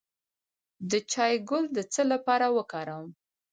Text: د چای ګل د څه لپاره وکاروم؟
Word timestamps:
د 0.91 0.93
چای 1.11 1.33
ګل 1.49 1.65
د 1.73 1.77
څه 1.93 2.01
لپاره 2.11 2.45
وکاروم؟ 2.57 3.09